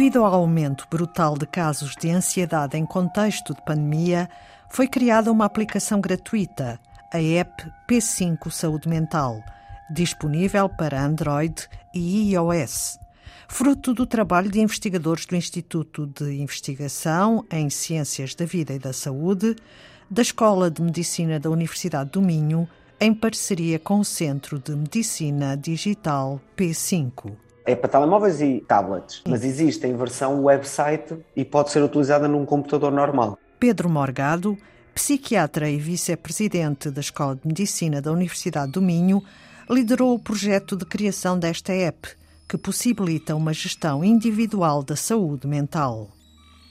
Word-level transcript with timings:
Devido 0.00 0.24
ao 0.24 0.32
aumento 0.32 0.86
brutal 0.90 1.36
de 1.36 1.44
casos 1.44 1.94
de 1.94 2.08
ansiedade 2.08 2.74
em 2.74 2.86
contexto 2.86 3.54
de 3.54 3.60
pandemia, 3.60 4.30
foi 4.70 4.88
criada 4.88 5.30
uma 5.30 5.44
aplicação 5.44 6.00
gratuita, 6.00 6.80
a 7.12 7.20
app 7.20 7.70
P5 7.86 8.50
Saúde 8.50 8.88
Mental, 8.88 9.44
disponível 9.90 10.70
para 10.70 11.04
Android 11.04 11.68
e 11.94 12.32
iOS. 12.32 12.98
Fruto 13.46 13.92
do 13.92 14.06
trabalho 14.06 14.50
de 14.50 14.58
investigadores 14.58 15.26
do 15.26 15.36
Instituto 15.36 16.06
de 16.06 16.40
Investigação 16.40 17.44
em 17.52 17.68
Ciências 17.68 18.34
da 18.34 18.46
Vida 18.46 18.72
e 18.72 18.78
da 18.78 18.94
Saúde, 18.94 19.54
da 20.10 20.22
Escola 20.22 20.70
de 20.70 20.80
Medicina 20.80 21.38
da 21.38 21.50
Universidade 21.50 22.08
do 22.08 22.22
Minho, 22.22 22.66
em 22.98 23.12
parceria 23.12 23.78
com 23.78 24.00
o 24.00 24.04
Centro 24.04 24.58
de 24.58 24.74
Medicina 24.74 25.58
Digital 25.58 26.40
P5 26.56 27.49
é 27.70 27.76
para 27.76 27.88
telemóveis 27.88 28.40
e 28.40 28.64
tablets, 28.66 29.22
mas 29.26 29.44
existe 29.44 29.86
em 29.86 29.96
versão 29.96 30.42
website 30.42 31.16
e 31.36 31.44
pode 31.44 31.70
ser 31.70 31.82
utilizada 31.82 32.26
num 32.26 32.44
computador 32.44 32.90
normal. 32.90 33.38
Pedro 33.58 33.88
Morgado, 33.88 34.58
psiquiatra 34.94 35.70
e 35.70 35.76
vice-presidente 35.76 36.90
da 36.90 37.00
Escola 37.00 37.36
de 37.36 37.46
Medicina 37.46 38.02
da 38.02 38.10
Universidade 38.10 38.72
do 38.72 38.82
Minho, 38.82 39.22
liderou 39.68 40.14
o 40.14 40.18
projeto 40.18 40.76
de 40.76 40.84
criação 40.84 41.38
desta 41.38 41.72
app, 41.72 42.08
que 42.48 42.58
possibilita 42.58 43.36
uma 43.36 43.52
gestão 43.52 44.04
individual 44.04 44.82
da 44.82 44.96
saúde 44.96 45.46
mental. 45.46 46.10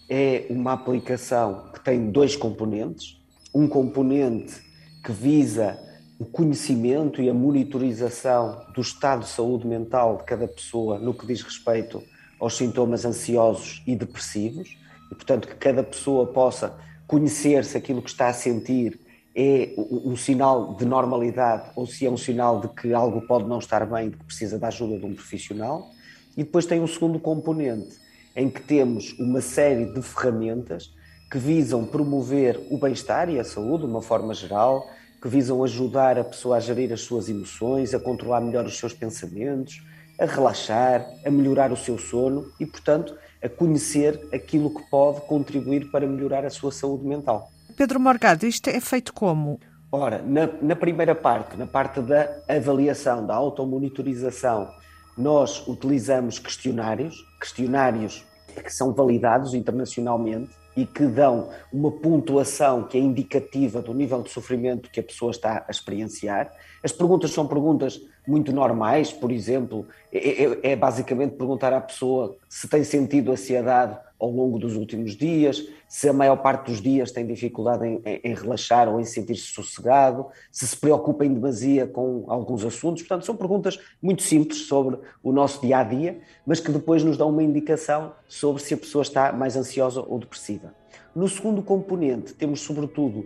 É 0.09 0.48
uma 0.49 0.73
aplicação 0.73 1.70
que 1.73 1.79
tem 1.79 2.12
dois 2.12 2.35
componentes. 2.35 3.18
Um 3.54 3.68
componente 3.68 4.55
que 5.04 5.12
visa 5.12 5.79
o 6.19 6.25
conhecimento 6.25 7.21
e 7.21 7.29
a 7.29 7.34
monitorização 7.34 8.65
do 8.75 8.81
estado 8.81 9.21
de 9.21 9.29
saúde 9.29 9.65
mental 9.65 10.17
de 10.17 10.26
cada 10.26 10.45
pessoa 10.49 10.99
no 10.99 11.13
que 11.13 11.26
diz 11.26 11.41
respeito 11.41 12.03
aos 12.37 12.57
sintomas 12.57 13.05
ansiosos 13.05 13.81
e 13.87 13.95
depressivos, 13.95 14.77
e 15.09 15.15
portanto 15.15 15.48
que 15.48 15.55
cada 15.55 15.81
pessoa 15.81 16.27
possa 16.27 16.77
conhecer 17.07 17.63
se 17.63 17.77
aquilo 17.77 18.01
que 18.01 18.09
está 18.09 18.27
a 18.27 18.34
sentir 18.34 18.99
é 19.34 19.73
um 19.77 20.17
sinal 20.17 20.76
de 20.76 20.84
normalidade 20.84 21.71
ou 21.73 21.87
se 21.87 22.05
é 22.05 22.09
um 22.09 22.17
sinal 22.17 22.59
de 22.59 22.67
que 22.67 22.93
algo 22.93 23.21
pode 23.21 23.48
não 23.48 23.59
estar 23.59 23.85
bem 23.85 24.07
e 24.07 24.11
que 24.11 24.23
precisa 24.26 24.59
da 24.59 24.67
ajuda 24.67 24.99
de 24.99 25.05
um 25.05 25.13
profissional. 25.13 25.89
E 26.35 26.43
depois 26.43 26.65
tem 26.65 26.81
um 26.81 26.87
segundo 26.87 27.20
componente, 27.20 27.98
em 28.35 28.49
que 28.49 28.61
temos 28.61 29.17
uma 29.17 29.39
série 29.39 29.85
de 29.93 30.01
ferramentas 30.01 30.93
que 31.31 31.37
visam 31.37 31.85
promover 31.85 32.59
o 32.70 32.77
bem-estar 32.77 33.29
e 33.29 33.39
a 33.39 33.43
saúde 33.43 33.85
de 33.85 33.89
uma 33.89 34.01
forma 34.01 34.33
geral, 34.33 34.85
que 35.21 35.27
visam 35.27 35.63
ajudar 35.63 36.17
a 36.17 36.23
pessoa 36.23 36.57
a 36.57 36.59
gerir 36.59 36.93
as 36.93 37.01
suas 37.01 37.29
emoções, 37.29 37.93
a 37.93 37.99
controlar 37.99 38.41
melhor 38.41 38.65
os 38.65 38.77
seus 38.77 38.93
pensamentos, 38.93 39.84
a 40.20 40.26
relaxar, 40.26 41.05
a 41.26 41.29
melhorar 41.29 41.71
o 41.71 41.77
seu 41.77 41.98
sono 41.98 42.51
e, 42.59 42.65
portanto, 42.65 43.15
a 43.43 43.48
conhecer 43.48 44.27
aquilo 44.34 44.73
que 44.73 44.89
pode 44.89 45.21
contribuir 45.21 45.89
para 45.91 46.07
melhorar 46.07 46.45
a 46.45 46.49
sua 46.49 46.71
saúde 46.71 47.05
mental. 47.05 47.49
Pedro 47.76 47.99
Morgado, 47.99 48.45
isto 48.45 48.70
é 48.70 48.79
feito 48.81 49.13
como? 49.13 49.59
Ora, 49.91 50.21
na, 50.21 50.48
na 50.61 50.76
primeira 50.76 51.15
parte, 51.15 51.57
na 51.57 51.65
parte 51.65 52.01
da 52.01 52.29
avaliação, 52.48 53.26
da 53.26 53.35
automonitorização, 53.35 54.70
nós 55.17 55.65
utilizamos 55.67 56.37
questionários, 56.37 57.26
questionários 57.39 58.23
que 58.63 58.73
são 58.73 58.93
validados 58.93 59.54
internacionalmente 59.54 60.59
e 60.80 60.85
que 60.85 61.05
dão 61.05 61.49
uma 61.74 61.91
pontuação 61.91 62.84
que 62.84 62.98
é 62.98 63.02
indicativa 63.02 63.82
do 63.82 63.94
nível 63.94 64.22
de 64.22 64.30
sofrimento 64.30 64.90
que 64.90 65.02
a 65.02 65.03
pessoa 65.03 65.31
está 65.31 65.66
a 65.68 65.72
experienciar. 65.72 66.50
As 66.81 66.94
perguntas 66.94 67.31
são 67.31 67.46
perguntas 67.46 68.00
muito 68.25 68.53
normais, 68.53 69.12
por 69.12 69.30
exemplo, 69.30 69.85
é, 70.09 70.44
é, 70.44 70.72
é 70.72 70.75
basicamente 70.78 71.35
perguntar 71.35 71.73
à 71.73 71.81
pessoa 71.81 72.38
se 72.47 72.69
tem 72.69 72.85
sentido 72.85 73.31
ansiedade 73.31 73.97
ao 74.19 74.30
longo 74.30 74.59
dos 74.59 74.75
últimos 74.75 75.16
dias, 75.16 75.66
se 75.88 76.09
a 76.09 76.13
maior 76.13 76.35
parte 76.38 76.66
dos 76.69 76.81
dias 76.81 77.12
tem 77.12 77.25
dificuldade 77.25 77.88
em, 77.88 78.02
em, 78.06 78.22
em 78.24 78.34
relaxar 78.34 78.90
ou 78.90 79.00
em 79.00 79.06
sentir-se 79.06 79.47
sossegado, 79.47 80.28
se 80.52 80.68
se 80.68 80.75
preocupa 80.75 81.25
em 81.25 81.34
demasia 81.34 81.88
com 81.88 82.25
alguns 82.28 82.66
assuntos. 82.66 83.02
Portanto, 83.03 83.25
são 83.25 83.35
perguntas 83.35 83.80
muito 84.02 84.22
simples 84.22 84.68
sobre 84.68 85.00
o 85.24 85.31
nosso 85.31 85.62
dia 85.62 85.80
a 85.80 85.84
dia, 85.84 86.19
mas 86.46 86.59
que 86.59 86.72
depois 86.72 87.03
nos 87.03 87.18
dão 87.18 87.30
uma 87.30 87.44
indicação 87.44 88.12
sobre 88.28 88.62
se 88.62 88.74
a 88.74 88.78
pessoa 88.78 89.02
está 89.02 89.31
mais 89.31 89.56
ansiosa 89.56 90.03
ou 90.06 90.19
depressiva. 90.19 90.74
No 91.16 91.28
segundo 91.28 91.63
componente, 91.63 92.34
temos 92.34 92.62
sobretudo 92.62 93.25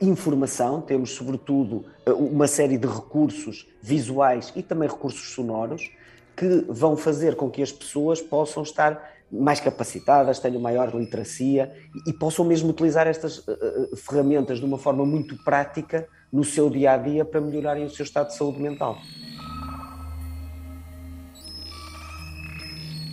informação, 0.00 0.80
temos 0.80 1.10
sobretudo 1.10 1.84
uma 2.06 2.46
série 2.46 2.78
de 2.78 2.86
recursos 2.86 3.68
visuais 3.82 4.52
e 4.56 4.62
também 4.62 4.88
recursos 4.88 5.34
sonoros 5.34 5.90
que 6.36 6.64
vão 6.68 6.96
fazer 6.96 7.36
com 7.36 7.50
que 7.50 7.62
as 7.62 7.70
pessoas 7.70 8.20
possam 8.20 8.62
estar 8.62 9.13
mais 9.30 9.60
capacitadas, 9.60 10.38
tenham 10.38 10.60
maior 10.60 10.94
literacia 10.94 11.74
e, 12.06 12.12
possam 12.12 12.44
mesmo 12.44 12.70
utilizar 12.70 13.06
estas 13.06 13.38
uh, 13.38 13.96
ferramentas 13.96 14.58
de 14.58 14.64
uma 14.64 14.78
forma 14.78 15.04
muito 15.04 15.36
prática 15.44 16.06
no 16.32 16.44
seu 16.44 16.70
dia 16.70 16.92
a 16.92 16.96
dia 16.96 17.24
para 17.24 17.40
melhorarem 17.40 17.84
o 17.84 17.90
seu 17.90 18.04
estado 18.04 18.28
de 18.28 18.36
saúde 18.36 18.60
mental. 18.60 18.96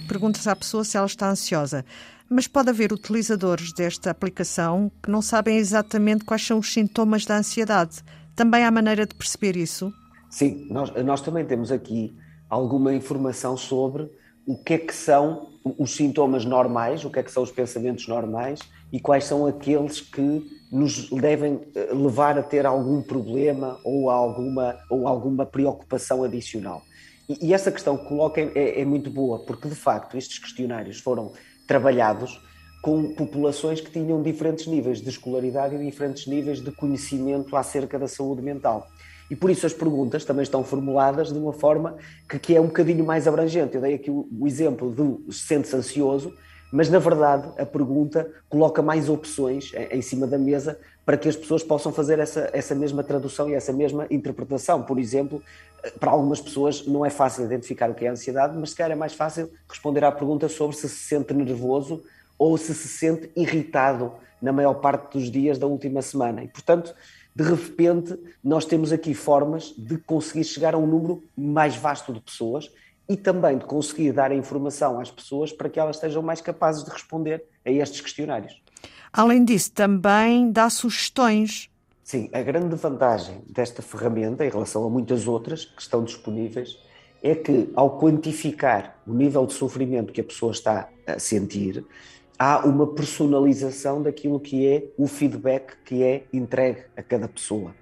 Perguntas 0.08 0.46
à 0.46 0.56
pessoa 0.56 0.84
se 0.84 0.98
ela 0.98 1.06
está 1.06 1.30
ansiosa, 1.30 1.86
mas 2.30 2.48
pode 2.48 2.70
haver 2.70 2.92
utilizadores 2.92 3.74
desta 3.74 4.12
aplicação 4.12 4.92
que 5.02 5.10
não 5.10 5.22
sabem 5.22 5.58
exatamente 5.58 6.26
quais 6.26 6.46
são 6.46 6.60
os 6.60 6.72
sintomas 6.72 7.26
da 7.26 7.38
ansiedade. 7.38 8.02
Também 8.36 8.64
há 8.64 8.72
maneira 8.72 9.06
de 9.06 9.16
perceber 9.16 9.56
isso? 9.56 9.92
Sim, 10.30 10.68
nós, 10.70 10.92
nós 11.04 11.22
também 11.22 11.46
temos 11.46 11.72
aqui 11.72 12.16
alguma 12.50 12.94
informação 12.94 13.56
sobre 13.56 14.10
o 14.46 14.58
que 14.58 14.74
é 14.74 14.78
que 14.78 14.94
são 14.94 15.50
os 15.78 15.96
sintomas 15.96 16.46
normais, 16.46 17.06
o 17.06 17.10
que 17.10 17.20
é 17.20 17.24
que 17.24 17.32
são 17.32 17.44
os 17.44 17.52
pensamentos 17.52 18.08
normais 18.08 18.60
e 18.92 19.00
quais 19.00 19.26
são 19.26 19.46
aqueles 19.46 20.02
que 20.02 20.62
nos 20.72 21.10
devem 21.10 21.60
eh, 21.76 21.90
levar 21.94 22.38
a 22.38 22.44
ter 22.44 22.66
algum 22.66 23.02
problema 23.02 23.80
ou 23.84 24.10
alguma, 24.10 24.78
ou 24.90 25.08
alguma 25.08 25.46
preocupação 25.46 26.24
adicional. 26.24 26.82
E, 27.30 27.48
e 27.48 27.54
essa 27.54 27.72
questão 27.72 27.98
que 27.98 28.08
coloca 28.08 28.42
é, 28.42 28.82
é 28.82 28.86
muito 28.86 29.10
boa, 29.10 29.40
porque 29.46 29.68
de 29.68 29.76
facto 29.76 30.18
estes 30.18 30.40
questionários 30.40 31.00
foram 31.00 31.34
trabalhados 31.68 32.42
com 32.82 33.14
populações 33.14 33.80
que 33.80 33.92
tinham 33.92 34.24
diferentes 34.24 34.66
níveis 34.66 35.02
de 35.02 35.10
escolaridade 35.10 35.76
e 35.76 35.86
diferentes 35.86 36.26
níveis 36.26 36.62
de 36.62 36.72
conhecimento 36.72 37.56
acerca 37.56 38.00
da 38.00 38.08
saúde 38.08 38.42
mental. 38.42 38.88
E 39.32 39.36
por 39.36 39.50
isso 39.50 39.66
as 39.66 39.72
perguntas 39.72 40.26
também 40.26 40.44
estão 40.44 40.62
formuladas 40.62 41.32
de 41.32 41.40
uma 41.40 41.54
forma 41.54 41.96
que, 42.28 42.38
que 42.38 42.54
é 42.54 42.60
um 42.60 42.66
bocadinho 42.66 43.06
mais 43.06 43.30
abrangente. 43.30 43.76
Eu 43.76 43.82
dei 43.82 43.94
aqui 43.94 44.12
o, 44.12 44.28
o 44.30 44.46
exemplo 44.46 44.92
do 44.92 45.24
sente-se 45.32 45.74
ansioso, 45.74 46.34
mas 46.70 46.90
na 46.90 47.00
verdade 47.00 47.48
a 47.58 47.66
pergunta 47.66 48.30
coloca 48.50 48.82
mais 48.82 49.08
opções 49.08 49.72
em, 49.90 50.02
cima 50.02 50.28
da 50.28 50.38
mesa 50.38 50.78
para 51.06 51.16
que 51.16 51.30
as 51.30 51.36
pessoas 51.38 51.64
possam 51.64 51.94
fazer 51.94 52.20
essa, 52.20 52.50
essa 52.52 52.76
mesma 52.76 53.06
tradução 53.06 53.50
e 53.50 53.54
essa 53.54 53.72
mesma 53.72 54.06
interpretação. 54.12 54.84
Por 54.84 55.00
exemplo, 55.00 55.42
para 55.98 56.12
algumas 56.12 56.42
pessoas 56.42 56.86
não 56.86 57.06
é 57.06 57.10
fácil 57.10 57.46
identificar 57.46 57.90
o 57.90 57.94
que 57.96 58.06
é 58.06 58.10
ansiedade, 58.10 58.58
mas 58.58 58.72
se 58.72 58.76
calhar 58.76 58.92
é 58.92 58.96
mais 58.96 59.14
fácil 59.14 59.50
responder 59.70 60.04
à 60.04 60.12
pergunta 60.12 60.50
sobre 60.50 60.76
se 60.76 60.90
se 60.90 61.08
sente 61.08 61.34
nervoso 61.34 62.04
ou 62.38 62.58
se 62.58 62.76
se 62.76 62.90
sente 62.90 63.32
irritado 63.34 64.12
na 64.42 64.52
maior 64.52 64.74
parte 64.74 65.18
dos 65.18 65.32
dias 65.32 65.58
da 65.58 65.68
última 65.68 66.02
semana. 66.02 66.44
E, 66.44 66.50
portanto, 66.50 66.94
de 67.36 67.44
repente 67.44 68.18
nós 68.44 68.66
temos 68.66 68.92
aqui 68.92 69.14
formas 69.14 69.74
de 69.78 69.98
conseguir 69.98 70.44
chegar 70.44 70.74
a 70.74 70.78
um 70.78 70.86
número 70.86 71.24
mais 71.36 71.76
vasto 71.76 72.14
de 72.14 72.20
pessoas 72.20 72.72
e 73.08 73.16
também 73.18 73.58
de 73.58 73.66
conseguir 73.66 74.12
dar 74.12 74.32
a 74.32 74.36
informação 74.36 75.00
às 75.00 75.12
pessoas 75.12 75.52
para 75.52 75.70
que 75.70 75.80
elas 75.80 75.98
estejam 75.98 76.22
mais 76.22 76.42
capazes 76.42 76.84
de 76.84 76.90
responder 76.90 77.44
a 77.66 77.72
estes 77.72 78.02
questionários. 78.02 78.62
Além 79.12 79.44
disso, 79.44 79.72
também 79.74 80.52
dá 80.52 80.70
sugestões. 80.70 81.70
Sim, 82.04 82.30
a 82.34 82.42
grande 82.42 82.76
vantagem 82.76 83.42
desta 83.50 83.82
ferramenta, 83.82 84.46
em 84.46 84.50
relação 84.50 84.86
a 84.86 84.90
muitas 84.90 85.28
outras 85.28 85.66
que 85.66 85.82
estão 85.82 86.04
disponíveis, 86.04 86.78
é 87.22 87.36
que 87.36 87.70
ao 87.76 88.00
quantificar 88.00 88.98
o 89.06 89.14
nível 89.14 89.46
de 89.46 89.54
sofrimento 89.54 90.12
que 90.12 90.22
a 90.22 90.24
pessoa 90.24 90.52
está 90.52 90.90
a 91.06 91.20
sentir, 91.20 91.86
há 92.42 92.66
uma 92.66 92.88
personalização 92.88 94.02
daquilo 94.02 94.40
que 94.40 94.68
é 94.68 94.88
o 94.98 95.06
feedback 95.06 95.78
que 95.86 96.02
é 96.02 96.24
entregue 96.34 96.82
a 96.98 97.04
cada 97.04 97.28
pessoa. 97.28 97.76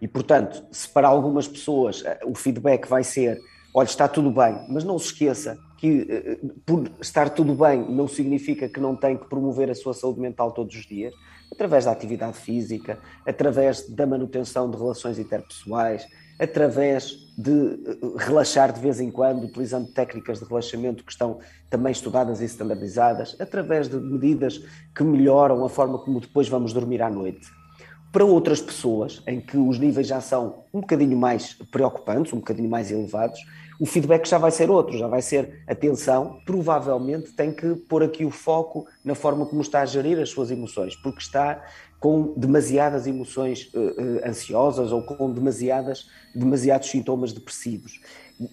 E, 0.00 0.08
portanto, 0.08 0.64
se 0.70 0.88
para 0.88 1.06
algumas 1.06 1.46
pessoas 1.46 2.02
eh, 2.02 2.20
o 2.24 2.34
feedback 2.34 2.88
vai 2.88 3.04
ser: 3.04 3.38
olha, 3.74 3.84
está 3.84 4.08
tudo 4.08 4.30
bem, 4.30 4.64
mas 4.70 4.84
não 4.84 4.98
se 4.98 5.08
esqueça 5.08 5.58
que 5.76 6.06
eh, 6.08 6.38
por 6.64 6.90
estar 6.98 7.28
tudo 7.28 7.54
bem 7.54 7.90
não 7.90 8.08
significa 8.08 8.70
que 8.70 8.80
não 8.80 8.96
tem 8.96 9.18
que 9.18 9.28
promover 9.28 9.70
a 9.70 9.74
sua 9.74 9.92
saúde 9.92 10.18
mental 10.18 10.50
todos 10.50 10.74
os 10.74 10.86
dias, 10.86 11.12
através 11.52 11.84
da 11.84 11.92
atividade 11.92 12.38
física, 12.38 12.98
através 13.26 13.86
da 13.86 14.06
manutenção 14.06 14.70
de 14.70 14.78
relações 14.78 15.18
interpessoais, 15.18 16.06
através 16.38 17.26
de 17.36 17.50
eh, 17.50 17.98
relaxar 18.18 18.72
de 18.72 18.80
vez 18.80 19.00
em 19.00 19.10
quando, 19.10 19.44
utilizando 19.44 19.88
técnicas 19.92 20.38
de 20.40 20.44
relaxamento 20.46 21.04
que 21.04 21.12
estão 21.12 21.38
também 21.68 21.92
estudadas 21.92 22.40
e 22.40 22.44
standardizadas, 22.44 23.36
através 23.38 23.88
de 23.88 23.96
medidas 23.96 24.62
que 24.94 25.02
melhoram 25.02 25.64
a 25.64 25.68
forma 25.68 25.98
como 25.98 26.20
depois 26.20 26.48
vamos 26.48 26.72
dormir 26.72 27.02
à 27.02 27.10
noite. 27.10 27.46
para 28.12 28.24
outras 28.24 28.62
pessoas, 28.62 29.22
em 29.26 29.40
que 29.40 29.58
os 29.58 29.78
níveis 29.78 30.06
já 30.06 30.22
são 30.22 30.64
um 30.72 30.80
bocadinho 30.80 31.18
mais 31.18 31.52
preocupantes, 31.70 32.32
um 32.32 32.38
bocadinho 32.38 32.70
mais 32.70 32.90
elevados, 32.90 33.38
o 33.78 33.86
feedback 33.86 34.26
já 34.26 34.38
vai 34.38 34.50
ser 34.50 34.70
outro, 34.70 34.96
já 34.96 35.06
vai 35.06 35.20
ser 35.20 35.62
atenção, 35.66 36.40
provavelmente 36.44 37.32
tem 37.32 37.52
que 37.52 37.74
pôr 37.74 38.02
aqui 38.02 38.24
o 38.24 38.30
foco 38.30 38.86
na 39.04 39.14
forma 39.14 39.46
como 39.46 39.60
está 39.60 39.82
a 39.82 39.86
gerir 39.86 40.18
as 40.18 40.30
suas 40.30 40.50
emoções, 40.50 40.96
porque 40.96 41.20
está 41.20 41.62
com 42.00 42.34
demasiadas 42.36 43.06
emoções 43.06 43.70
uh, 43.74 43.78
uh, 43.78 44.28
ansiosas 44.28 44.92
ou 44.92 45.02
com 45.02 45.32
demasiadas, 45.32 46.08
demasiados 46.34 46.88
sintomas 46.88 47.32
depressivos. 47.32 48.00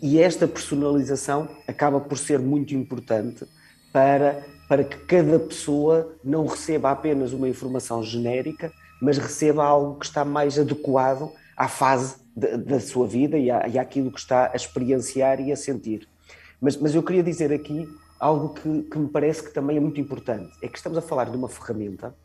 E 0.02 0.20
esta 0.20 0.48
personalização 0.48 1.50
acaba 1.68 2.00
por 2.00 2.18
ser 2.18 2.40
muito 2.40 2.74
importante 2.74 3.46
para, 3.92 4.46
para 4.68 4.84
que 4.84 4.98
cada 5.06 5.40
pessoa 5.40 6.16
não 6.24 6.46
receba 6.46 6.92
apenas 6.92 7.34
uma 7.34 7.50
informação 7.50 8.02
genérica, 8.02 8.72
mas 9.02 9.18
receba 9.18 9.64
algo 9.64 10.00
que 10.00 10.06
está 10.06 10.24
mais 10.24 10.58
adequado 10.58 11.32
à 11.58 11.68
fase 11.68 12.23
da, 12.36 12.80
sua 12.80 13.08
vida 13.08 13.38
e, 13.38 13.52
à, 13.52 13.68
e 13.68 13.78
àquilo 13.78 14.12
que 14.12 14.20
está 14.20 14.52
a 14.52 14.56
experienciar 14.56 15.40
e 15.40 15.52
a 15.52 15.56
sentir. 15.56 16.08
Mas, 16.60 16.78
mas 16.78 16.96
eu 16.96 17.04
queria 17.04 17.24
dizer 17.24 17.52
aqui 17.52 17.88
algo 18.20 18.54
que, 18.54 18.84
que 18.84 18.98
me 18.98 19.08
parece 19.08 19.44
que 19.44 19.54
também 19.54 19.78
é 19.78 19.80
muito 19.80 20.00
importante: 20.00 20.52
é 20.62 20.68
que 20.68 20.78
estamos 20.78 20.98
a 20.98 21.02
falar 21.02 21.30
de 21.30 21.38
uma 21.38 21.50
ferramenta 21.50 22.16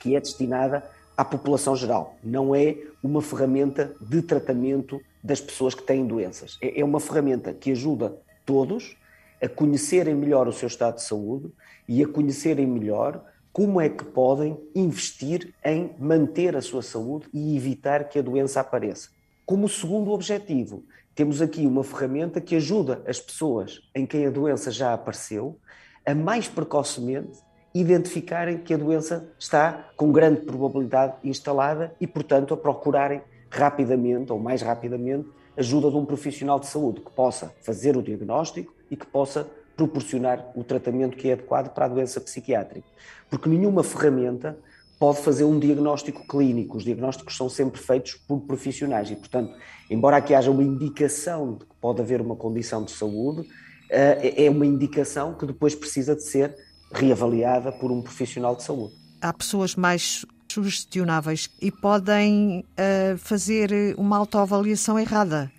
que 0.00 0.16
é 0.16 0.20
destinada 0.20 0.88
à 1.16 1.24
população 1.24 1.76
geral, 1.76 2.16
não 2.22 2.54
é 2.54 2.76
uma 3.02 3.22
ferramenta 3.22 3.94
de 4.00 4.20
tratamento 4.22 5.00
das 5.22 5.40
pessoas 5.40 5.74
que 5.74 5.82
têm 5.82 6.06
doenças. 6.06 6.58
É, 6.60 6.80
é 6.80 6.84
uma 6.84 7.00
ferramenta 7.00 7.52
que 7.52 7.70
ajuda 7.70 8.16
todos 8.44 8.96
a 9.42 9.48
conhecerem 9.48 10.14
melhor 10.14 10.48
o 10.48 10.52
seu 10.52 10.66
estado 10.66 10.96
de 10.96 11.02
saúde 11.02 11.52
e 11.88 12.02
a 12.02 12.08
conhecerem 12.08 12.66
melhor 12.66 13.24
como 13.52 13.80
é 13.80 13.88
que 13.88 14.04
podem 14.04 14.58
investir 14.74 15.54
em 15.64 15.94
manter 15.98 16.56
a 16.56 16.62
sua 16.62 16.82
saúde 16.82 17.28
e 17.32 17.56
evitar 17.56 18.08
que 18.08 18.18
a 18.18 18.22
doença 18.22 18.60
apareça. 18.60 19.10
Como 19.46 19.68
segundo 19.68 20.10
objetivo, 20.10 20.84
temos 21.14 21.42
aqui 21.42 21.66
uma 21.66 21.84
ferramenta 21.84 22.40
que 22.40 22.56
ajuda 22.56 23.02
as 23.06 23.20
pessoas 23.20 23.82
em 23.94 24.06
quem 24.06 24.26
a 24.26 24.30
doença 24.30 24.70
já 24.70 24.94
apareceu 24.94 25.58
a 26.06 26.14
mais 26.14 26.48
precocemente 26.48 27.40
identificarem 27.74 28.56
que 28.58 28.72
a 28.72 28.78
doença 28.78 29.28
está 29.38 29.90
com 29.96 30.10
grande 30.10 30.40
probabilidade 30.40 31.16
instalada 31.22 31.94
e, 32.00 32.06
portanto, 32.06 32.54
a 32.54 32.56
procurarem 32.56 33.20
rapidamente 33.50 34.32
ou 34.32 34.38
mais 34.38 34.62
rapidamente 34.62 35.28
ajuda 35.58 35.90
de 35.90 35.96
um 35.96 36.06
profissional 36.06 36.58
de 36.58 36.66
saúde 36.66 37.02
que 37.02 37.10
possa 37.10 37.54
fazer 37.62 37.98
o 37.98 38.02
diagnóstico 38.02 38.72
e 38.90 38.96
que 38.96 39.06
possa 39.06 39.46
proporcionar 39.76 40.52
o 40.54 40.64
tratamento 40.64 41.18
que 41.18 41.28
é 41.28 41.34
adequado 41.34 41.74
para 41.74 41.84
a 41.84 41.88
doença 41.88 42.18
psiquiátrica. 42.18 42.88
Porque 43.28 43.48
nenhuma 43.48 43.84
ferramenta 43.84 44.58
pode 44.98 45.20
fazer 45.20 45.44
um 45.44 45.58
diagnóstico 45.58 46.26
clínico. 46.26 46.76
Os 46.76 46.84
diagnósticos 46.84 47.36
são 47.36 47.48
sempre 47.48 47.80
feitos 47.80 48.14
por 48.14 48.40
profissionais 48.40 49.10
e, 49.10 49.16
portanto, 49.16 49.54
embora 49.90 50.16
aqui 50.16 50.34
haja 50.34 50.50
uma 50.50 50.62
indicação 50.62 51.54
de 51.54 51.66
que 51.66 51.74
pode 51.80 52.00
haver 52.00 52.20
uma 52.20 52.36
condição 52.36 52.84
de 52.84 52.90
saúde, 52.90 53.48
eh, 53.90 54.44
é 54.44 54.50
uma 54.50 54.66
indicação 54.66 55.34
que 55.34 55.46
depois 55.46 55.74
precisa 55.74 56.14
de 56.14 56.22
ser 56.22 56.54
reavaliada 56.92 57.72
por 57.72 57.90
um 57.90 58.02
profissional 58.02 58.56
de 58.56 58.62
saúde. 58.62 58.94
Há 59.20 59.32
pessoas 59.32 59.74
mais 59.74 60.24
sugestionáveis 60.50 61.50
e 61.60 61.72
podem 61.72 62.60
uh, 62.60 63.18
fazer 63.18 63.94
uma 63.98 64.16
autoavaliação 64.16 64.98
errada 64.98 65.50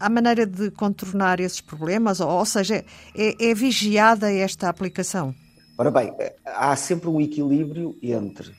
há 0.00 0.08
maneira 0.08 0.46
de 0.46 0.70
contornar 0.70 1.38
esses 1.38 1.60
problemas? 1.60 2.20
Ou, 2.20 2.28
ou 2.28 2.46
seja, 2.46 2.82
é, 3.14 3.50
é 3.50 3.54
vigiada 3.54 4.32
esta 4.32 4.68
aplicação? 4.68 5.34
Ora 5.76 5.90
bem, 5.90 6.12
há 6.44 6.74
sempre 6.74 7.08
um 7.08 7.20
equilíbrio 7.20 7.96
entre 8.02 8.52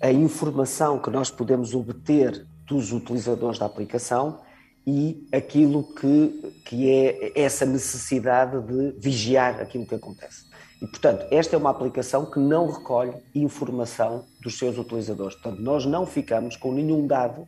a 0.00 0.10
informação 0.12 0.98
que 0.98 1.10
nós 1.10 1.30
podemos 1.30 1.74
obter 1.74 2.46
dos 2.66 2.92
utilizadores 2.92 3.58
da 3.58 3.66
aplicação 3.66 4.40
e 4.86 5.26
aquilo 5.32 5.82
que, 5.94 6.62
que 6.64 6.90
é 6.90 7.32
essa 7.34 7.66
necessidade 7.66 8.60
de 8.62 8.92
vigiar 8.98 9.60
aquilo 9.60 9.86
que 9.86 9.94
acontece. 9.94 10.46
E, 10.80 10.86
portanto, 10.86 11.26
esta 11.30 11.56
é 11.56 11.58
uma 11.58 11.70
aplicação 11.70 12.26
que 12.26 12.38
não 12.38 12.70
recolhe 12.70 13.14
informação 13.34 14.26
dos 14.42 14.58
seus 14.58 14.76
utilizadores. 14.76 15.34
Portanto, 15.34 15.62
nós 15.62 15.86
não 15.86 16.06
ficamos 16.06 16.56
com 16.56 16.72
nenhum 16.72 17.06
dado 17.06 17.46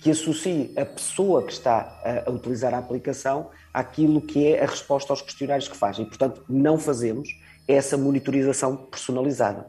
que 0.00 0.10
associe 0.10 0.72
a 0.76 0.84
pessoa 0.84 1.42
que 1.42 1.52
está 1.52 2.00
a, 2.04 2.30
a, 2.30 2.32
utilizar 2.32 2.72
a 2.72 2.78
aplicação 2.78 3.50
àquilo 3.74 4.20
que 4.20 4.46
é 4.46 4.62
a 4.62 4.66
resposta 4.66 5.12
aos 5.12 5.20
questionários 5.20 5.66
que 5.66 5.76
faz. 5.76 5.98
E, 5.98 6.04
portanto, 6.04 6.44
não 6.48 6.78
fazemos 6.78 7.28
essa 7.66 7.96
monitorização 7.98 8.76
personalizada. 8.76 9.66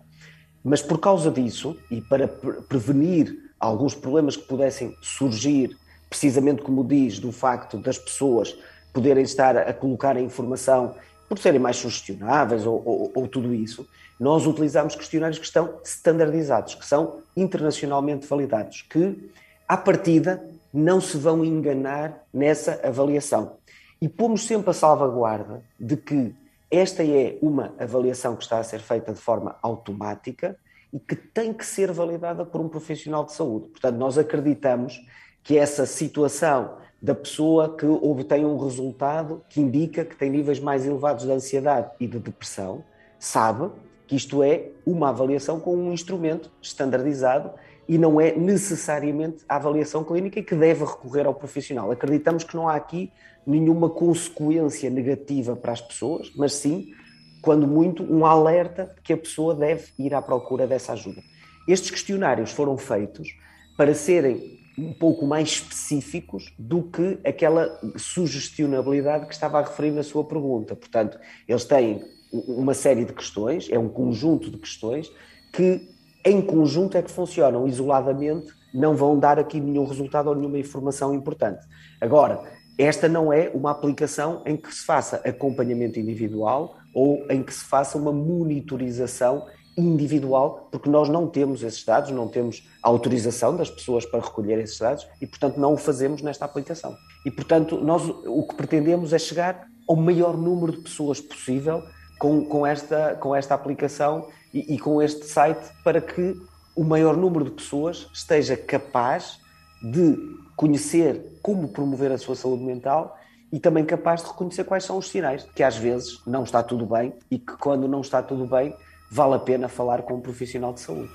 Mas 0.64 0.82
por 0.82 1.00
causa 1.00 1.32
disso, 1.32 1.78
e 1.90 2.02
para 2.02 2.28
pre 2.28 2.54
prevenir 2.68 3.52
alguns 3.60 3.96
problemas 3.96 4.36
que 4.36 4.44
pudessem 4.44 4.96
surgir, 5.02 5.78
precisamente 6.10 6.62
como 6.62 6.84
diz, 6.84 7.20
do 7.20 7.32
facto 7.32 7.78
das 7.78 7.98
pessoas 7.98 8.56
poderem 8.94 9.24
estar 9.24 9.58
a 9.58 9.74
colocar 9.74 10.18
a 10.18 10.22
informação 10.22 10.96
por 11.28 11.38
serem 11.38 11.60
mais 11.60 11.78
sugestionáveis 11.78 12.66
ou, 12.66 12.82
ou, 12.86 13.12
ou 13.14 13.28
tudo 13.28 13.54
isso, 13.54 13.88
nós 14.20 14.46
utilizamos 14.46 14.96
questionários 14.96 15.38
que 15.38 15.46
estão 15.46 15.76
standardizados, 15.84 16.76
que 16.76 16.86
são 16.86 17.20
internacionalmente 17.38 18.26
validados, 18.28 18.82
que 18.82 19.30
à 19.70 19.78
partida, 19.78 20.44
não 20.74 21.00
se 21.00 21.16
vão 21.16 21.46
enganar 21.46 22.24
nessa 22.34 22.80
avaliação. 22.84 23.58
E 24.02 24.10
pomos 24.10 24.48
sempre 24.48 24.72
a 24.72 24.74
salvaguarda 24.74 25.62
de 25.80 25.96
que 25.96 26.34
esta 26.72 27.04
é 27.04 27.38
uma 27.42 27.74
avaliação 27.80 28.36
que 28.36 28.44
está 28.44 28.60
a 28.60 28.64
ser 28.64 28.80
feita 28.80 29.14
de 29.14 29.20
forma 29.20 29.58
automática 29.62 30.58
e 30.94 31.00
que 31.00 31.16
tem 31.16 31.54
que 31.54 31.66
ser 31.66 31.92
validada 31.92 32.46
por 32.46 32.62
um 32.62 32.70
profissional 32.70 33.26
de 33.26 33.34
saúde. 33.34 33.68
Portanto, 33.68 33.96
nós 33.98 34.18
acreditamos 34.18 35.00
que 35.44 35.58
essa 35.58 35.86
situação 35.86 36.78
da 37.02 37.16
pessoa 37.16 37.76
que 37.76 37.86
obtém 37.86 38.46
um 38.46 38.58
resultado 38.58 39.42
que 39.50 39.62
indica 39.62 40.04
que 40.04 40.16
tem 40.16 40.30
níveis 40.30 40.60
mais 40.60 40.86
elevados 40.86 41.26
de 41.26 41.32
ansiedade 41.32 41.90
e 42.00 42.06
de 42.06 42.20
depressão, 42.20 42.84
sabe 43.18 43.72
que 44.06 44.16
isto 44.16 44.44
é 44.44 44.70
uma 44.86 45.10
avaliação 45.10 45.60
com 45.60 45.76
um 45.76 45.94
instrumento 45.94 46.52
standardizado 46.62 47.52
e 47.90 47.98
não 47.98 48.22
é 48.22 48.36
necessariamente 48.36 49.44
a 49.50 49.56
avaliação 49.56 50.04
clínica 50.04 50.44
que 50.44 50.54
deve 50.54 50.86
recorrer 50.86 51.26
ao 51.26 51.34
profissional. 51.34 51.90
Acreditamos 51.90 52.44
que 52.44 52.56
não 52.56 52.70
há 52.70 52.76
aqui 52.76 53.12
nenhuma 53.48 53.90
consequência 53.90 54.92
negativa 54.92 55.56
para 55.56 55.72
as 55.72 55.82
pessoas, 55.82 56.32
mas 56.36 56.54
sim, 56.54 56.94
quando 57.42 57.66
muito, 57.66 58.04
um 58.04 58.28
alerta 58.28 58.96
que 59.04 59.12
a 59.12 59.18
pessoa 59.18 59.56
deve 59.56 59.88
ir 59.98 60.14
à 60.14 60.22
procura 60.22 60.68
dessa 60.68 60.94
ajuda. 60.94 61.20
Estes 61.68 61.90
questionários 61.90 62.52
foram 62.52 62.78
feitos 62.78 63.36
para 63.76 63.96
serem 63.96 64.60
um 64.78 64.94
pouco 64.94 65.26
mais 65.26 65.50
específicos 65.50 66.54
do 66.60 66.84
que 66.84 67.18
aquela 67.26 67.76
sugestionabilidade 67.98 69.26
que 69.26 69.34
estava 69.34 69.58
a 69.58 69.64
referir 69.64 69.92
na 69.92 70.04
sua 70.04 70.24
pergunta. 70.24 70.76
Portanto, 70.76 71.20
eles 71.48 71.66
têm 71.66 72.06
uma 72.32 72.76
série 72.76 73.04
de 73.04 73.14
questões, 73.14 73.68
é 73.72 73.80
um 73.80 73.90
conjunto 73.90 74.52
de 74.52 74.60
questões 74.60 75.12
que 75.52 75.98
em 76.26 76.42
conjunto 76.42 76.98
é 76.98 77.02
que 77.02 77.12
funcionam, 77.12 77.68
isoladamente 77.68 78.54
não 78.74 78.96
vão 78.96 79.18
dar 79.18 79.40
aqui 79.40 79.60
nenhum 79.60 79.86
resultado 79.86 80.28
ou 80.28 80.36
nenhuma 80.36 80.60
informação 80.60 81.14
importante. 81.14 81.66
Agora, 82.00 82.42
esta 82.78 83.10
não 83.10 83.34
é 83.34 83.52
uma 83.54 83.72
aplicação 83.72 84.42
em 84.46 84.56
que 84.56 84.74
se 84.74 84.86
faça 84.86 85.18
acompanhamento 85.26 86.00
individual 86.00 86.78
ou 86.94 87.26
em 87.30 87.44
que 87.44 87.54
se 87.54 87.64
faça 87.64 87.98
uma 87.98 88.12
monitorização 88.12 89.46
individual, 89.78 90.68
porque 90.72 90.90
nós 90.90 91.08
não 91.08 91.28
temos 91.28 91.64
esses 91.64 91.84
dados, 91.84 92.12
não 92.12 92.28
temos 92.28 92.68
autorização 92.84 93.56
das 93.56 93.70
pessoas 93.70 94.06
para 94.06 94.20
recolher 94.20 94.60
esses 94.60 94.78
dados 94.78 95.08
e, 95.22 95.28
portanto, 95.28 95.60
não 95.60 95.74
o 95.74 95.78
fazemos 95.78 96.22
nesta 96.22 96.46
aplicação. 96.46 96.96
E, 97.26 97.32
portanto, 97.32 97.80
nós 97.80 98.08
o 98.08 98.44
que 98.44 98.56
pretendemos 98.56 99.14
é 99.14 99.20
chegar 99.20 99.68
ao 99.88 99.96
maior 99.96 100.38
número 100.38 100.74
de 100.74 100.80
pessoas 100.80 101.20
possível 101.20 101.84
com, 102.20 102.46
com, 102.46 102.66
esta, 102.66 103.16
com 103.16 103.36
esta 103.36 103.56
aplicação 103.56 104.28
e, 104.54 104.76
e 104.76 104.80
com 104.80 105.02
este 105.02 105.26
site 105.26 105.66
para 105.84 106.02
que 106.02 106.36
o 106.76 106.84
maior 106.84 107.16
número 107.18 107.46
de 107.46 107.52
pessoas 107.52 108.10
esteja 108.14 108.56
capaz 108.56 109.40
de 109.82 110.18
conhecer 110.56 111.40
como 111.42 111.70
promover 111.70 112.12
a 112.12 112.18
sua 112.18 112.36
saúde 112.36 112.64
mental 112.64 113.18
e 113.52 113.60
também 113.60 113.86
capaz 113.86 114.22
de 114.22 114.28
reconhecer 114.28 114.64
quais 114.64 114.84
são 114.84 114.98
os 114.98 115.10
sinais 115.10 115.44
que 115.56 115.64
às 115.64 115.78
vezes 115.78 116.22
não 116.26 116.44
está 116.44 116.62
tudo 116.62 116.86
bem 116.86 117.14
e 117.32 117.40
que 117.40 117.54
quando 117.58 117.88
não 117.88 118.02
está 118.02 118.22
tudo 118.22 118.46
bem 118.46 118.76
vale 119.10 119.36
a 119.36 119.40
pena 119.40 119.68
falar 119.68 120.04
com 120.04 120.16
um 120.16 120.22
profissional 120.22 120.74
de 120.74 120.82
saúde. 120.82 121.12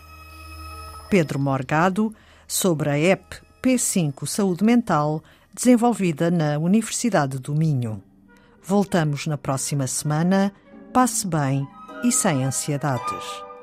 Pedro 1.09 1.38
Morgado 1.38 2.14
sobre 2.49 2.91
a 2.91 2.99
app 2.99 3.37
P5 3.62 4.26
Saúde 4.26 4.64
Mental 4.64 5.23
desenvolvida 5.53 6.31
na 6.31 6.59
Universidade 6.59 7.38
do 7.38 7.55
Minho. 7.55 8.03
Voltamos 8.62 9.26
na 9.26 9.38
próxima 9.38 9.87
semana. 9.87 10.53
Passe 10.93 11.26
bem 11.26 11.67
e 12.04 12.12
sem 12.12 12.44
ansiedades. 12.44 13.53